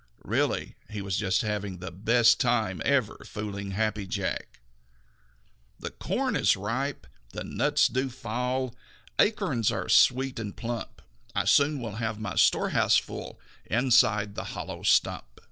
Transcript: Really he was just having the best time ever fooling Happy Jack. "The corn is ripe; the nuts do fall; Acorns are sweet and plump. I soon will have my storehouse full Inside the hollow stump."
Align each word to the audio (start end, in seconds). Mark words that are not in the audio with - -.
Really 0.23 0.75
he 0.89 0.99
was 0.99 1.15
just 1.15 1.41
having 1.43 1.77
the 1.77 1.91
best 1.91 2.39
time 2.39 2.81
ever 2.83 3.19
fooling 3.23 3.69
Happy 3.69 4.07
Jack. 4.07 4.59
"The 5.79 5.91
corn 5.91 6.35
is 6.35 6.57
ripe; 6.57 7.05
the 7.33 7.43
nuts 7.43 7.87
do 7.87 8.09
fall; 8.09 8.73
Acorns 9.19 9.71
are 9.71 9.89
sweet 9.89 10.39
and 10.39 10.57
plump. 10.57 11.03
I 11.35 11.45
soon 11.45 11.79
will 11.79 11.97
have 11.97 12.17
my 12.19 12.33
storehouse 12.33 12.97
full 12.97 13.39
Inside 13.67 14.33
the 14.33 14.43
hollow 14.57 14.81
stump." 14.81 15.39